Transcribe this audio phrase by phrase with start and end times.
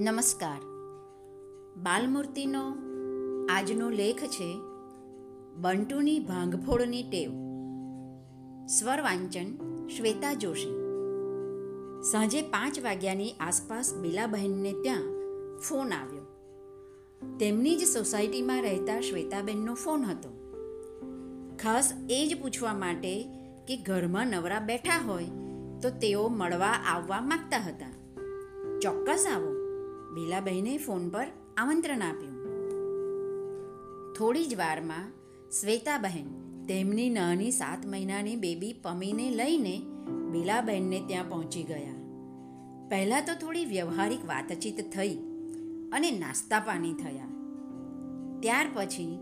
[0.00, 0.60] નમસ્કાર.
[1.76, 2.76] બાલમૂર્તિનો
[3.50, 4.54] આજનો લેખ છે,
[5.56, 7.30] બંટુની ભાંગફોડની ટેવ
[8.66, 9.56] સ્વર વાંચન
[9.88, 10.74] શ્વેતા જોશી.
[12.10, 15.00] સાંજે પાંચ વાગ્યાની આસપાસ બિલાબહેનને ત્યાં
[15.58, 16.22] ફોન આવ્યો.
[17.36, 20.28] તેમની જ સોસાયટીમાં રહેતા શ્વેતાબેનનો ફોન હતો.
[21.62, 23.24] ખાસ એ જ પૂછવા માટે
[23.68, 25.24] કે ઘરમાં નવરા બેઠા હોય
[25.82, 27.92] તો તેઓ મળવા આવવા માંગતા હતા.
[28.78, 29.55] ચોક્કસ આવો.
[30.16, 32.36] બીલાબહેને ફોન પર આમંત્રણ આપ્યું.
[34.12, 35.12] થોડી જ વારમાં
[35.60, 36.28] શ્વેતાબહેન
[36.66, 39.82] તેમની નાની સાત મહિનાની બેબી પમીને લઈને
[40.32, 41.94] બીલાબહેનને ત્યાં પહોંચી ગયા.
[42.88, 45.14] પહેલાં તો થોડી વ્યવહારિક વાતચીત થઈ
[45.92, 47.28] અને નાસ્તા પાણી થયા.
[48.40, 49.18] ત્યાર પછી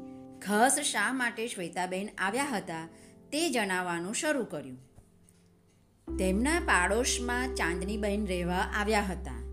[0.46, 2.88] ખાસ શા માટે શ્વેતાબહેન આવ્યા હતા
[3.32, 4.78] તે જણાવવાનું શરૂ કર્યું.
[6.16, 9.43] તેમના પાડોશમાં ચાંદનીબહેન રહેવા આવ્યા હતા.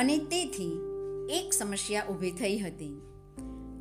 [0.00, 0.80] અને તેથી
[1.30, 3.00] એક સમસ્યા ઊભી થઈ હતી.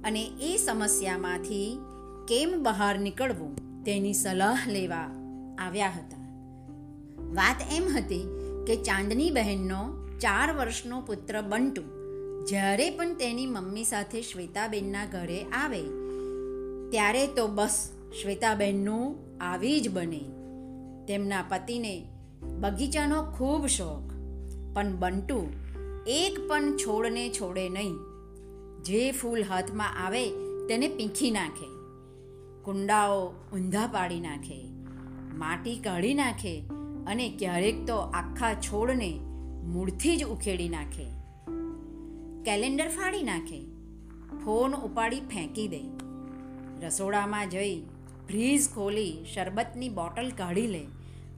[0.06, 1.80] અને એ સમસ્યામાંથી
[2.28, 5.11] કેમ બહાર નીકળવું તેની સલાહ લેવા
[5.59, 6.17] આવ્યા હતા.
[7.34, 8.28] વાત એમ હતી
[8.67, 11.81] કે ચાંદની બહેનનો ચાર વર્ષનો પુત્ર બંટુ
[12.45, 15.81] જ્યારે પણ તેની મમ્મી સાથે શ્વેતાબેનના ઘરે આવે,
[16.89, 20.22] ત્યારે તો બસ શ્વેતાબેનનું આવી જ બને.
[21.08, 22.08] તેમના પતિને
[22.59, 24.11] બગીચાનો ખૂબ શોખ.
[24.73, 25.69] પણ બંટુ
[26.08, 27.94] એક પણ છોડને છોડે નહીં.
[28.83, 30.30] જે ફૂલ હાથમાં આવે
[30.67, 31.66] તેને પીંખી નાખે.
[32.64, 34.64] કુંડાઓ ઊંધા પાડી નાખે.
[35.36, 36.64] માટી કાઢી નાખે
[37.08, 39.20] અને ક્યારેક તો આખા છોડને
[39.64, 41.05] મૂળથી જ ઉખેડી નાખે.
[42.44, 43.66] કેલેન્ડર ફાડી નાખે.
[44.45, 45.81] ફોન ઉપાડી ફેંકી દે.
[46.86, 47.81] રસોડામાં જઈ
[48.27, 50.83] ફ્રીઝ ખોલી શરબતની બોટલ કાઢી લે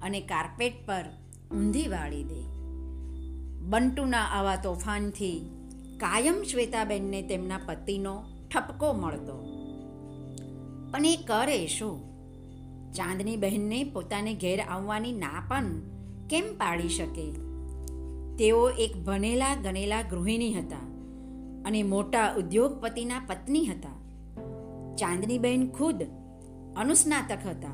[0.02, 1.06] અને કાર્પેટ પર
[1.52, 2.61] ઊંધી વાળી દે.
[3.72, 5.40] બંટુના આવા તોફાનથી
[5.98, 8.24] કાયમ શ્વેતાબેનને તેમના પતિનો
[8.54, 9.38] ઠપકો મળતો.
[10.92, 12.02] પણ એ કરે શું?
[12.94, 15.64] ચાંદની બહેનને પોતાને ઘેર આવવાની ના પણ
[16.30, 17.32] કેમ પાડી શકે?
[18.38, 20.78] તેઓ એક ભણેલા ગણેલા ગૃહિણી હતા
[21.66, 24.02] અને મોટા ઉદ્યોગપતિના પત્ની હતા.
[24.96, 26.04] ચાંદનીબહેન ખુદ
[26.78, 27.74] અનુસ્નાતક હતા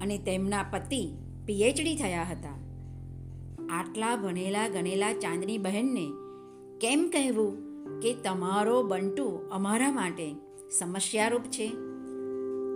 [0.00, 2.69] અને તેમના પતિ પીએચડી થયા હતા.
[3.70, 6.12] આટલા ભણેલા ગણેલા ચાંદની બહેનને
[6.80, 7.70] કેમ કહેવું
[8.00, 10.34] કે તમારો બંટુ અમારા માટે
[10.78, 11.72] સમસ્યારૂપ છે?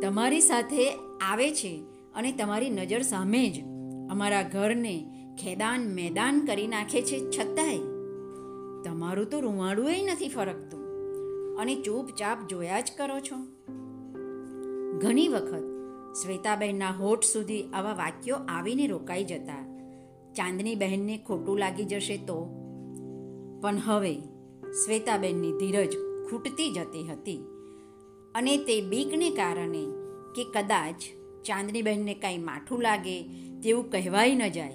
[0.01, 0.91] તમારી સાથે
[1.31, 1.85] આવે છે
[2.15, 3.65] અને તમારી નજર સામે જ
[4.11, 5.07] અમારા ઘરને
[5.43, 7.79] ખેદાન મેદાન કરી નાખે છે છતાંય.
[8.85, 10.81] તમારું તો રૂવાડું નથી ફરકતું.
[11.59, 13.37] અને ચૂપચાપ જોયા જ કરો છો.
[14.99, 15.65] ઘણી વખત
[16.23, 19.74] શ્વેતાબહેનના હોઠ સુધી આવા વાક્યો આવીને રોકાઈ જતા
[20.37, 22.45] ચાંદની બહેનને ખોટું લાગી જશે તો?
[23.63, 24.15] પણ હવે
[24.85, 25.95] શ્વેતાબેનની ધીરજ
[26.31, 27.45] ખૂટતી જતી હતી.
[28.35, 29.85] અને તે બીકને કારણે
[30.35, 30.95] કે કદાચ
[31.45, 33.23] ચાંદનીબહેનને કાંઈ માઠું લાગે
[33.63, 34.73] તેવું કહેવાય ન જાય.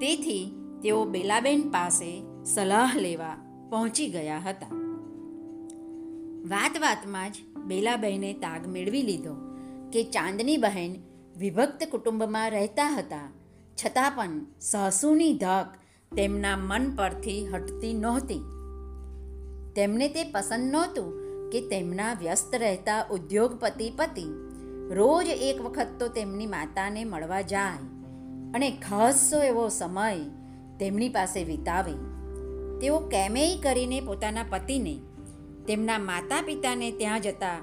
[0.00, 3.36] તેથી તેઓ બેલાબેન પાસે સલાહ લેવા
[3.70, 4.66] પહોંચી ગયા હતા.
[6.48, 9.34] વાત વાતમાં જ બેલાબહેને તાગ મેળવી લીધો
[9.92, 10.96] કે ચાંદની બહેન
[11.38, 13.39] વિભક્ત કુટુંબમાં રહેતા હતા.
[13.76, 15.74] છતાં પણ સાસુની ધાક
[16.16, 18.40] તેમના મન પરથી હટતી નહોતી.
[19.76, 21.12] તેમને તે પસંદ નહોતું
[21.50, 24.26] કે તેમના વ્યસ્ત રહેતા ઉદ્યોગપતિ પતિ
[24.94, 27.78] રોજ એક વખત તો તેમની માતાને મળવા જાય
[28.54, 30.18] અને ખાસો એવો સમય
[30.80, 31.92] તેમની પાસે વિતાવે.
[32.78, 35.00] તેઓ કેમેય કરીને પોતાના પતિને
[35.66, 37.58] તેમના માતા પિતાને ત્યાં જતા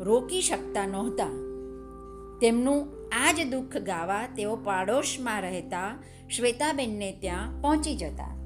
[0.00, 1.28] રોકી શકતા નહોતા.
[2.40, 6.02] તેમનું આ જ દુઃખ ગાવા તેઓ પાડોશમાં રહેતા
[6.36, 8.36] શ્વેતાબેનને ત્યાં પહોંચી જતા.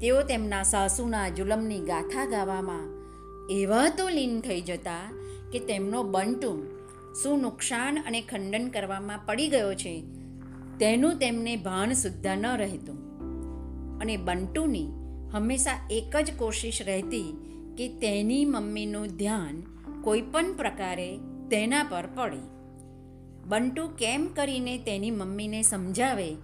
[0.00, 2.88] તેઓ તેમના સાસુના જુલમની ગાથા ગાવામાં
[3.50, 5.12] એવા તો લીન થઈ જતા
[5.52, 6.66] કે તેમનો બંટુ
[7.22, 10.00] શું નુકસાન અને ખંડન કરવામાં પડી ગયો છે
[10.80, 12.98] તેનું તેમને ભાન સુદ્ધા ન રહેતું.
[13.98, 14.88] અને બંટુની
[15.32, 17.32] હંમેશા એક જ કોશિશ રહેતી
[17.78, 19.62] કે તેની મમ્મીનું ધ્યાન
[20.02, 21.16] કોઈ પણ પ્રકારે
[21.50, 22.55] તેના પર પડે.
[23.46, 26.36] બંટુ કેમ કરીને તેની મમ્મીને સમજાવે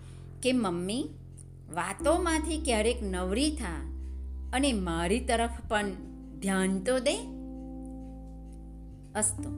[0.43, 1.09] કે મમ્મી,
[1.75, 3.93] વાતોમાંથી ક્યારેક નવરી થા
[4.53, 5.91] અને મારી તરફ પણ
[6.41, 7.15] ધ્યાન તો દે?
[9.19, 9.51] અસ્તો.